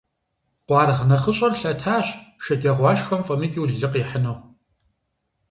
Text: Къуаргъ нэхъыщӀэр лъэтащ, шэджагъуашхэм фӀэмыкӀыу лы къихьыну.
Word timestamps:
Къуаргъ 0.67 1.03
нэхъыщӀэр 1.09 1.53
лъэтащ, 1.59 2.07
шэджагъуашхэм 2.43 3.21
фӀэмыкӀыу 3.25 3.67
лы 3.71 3.87
къихьыну. 3.93 4.37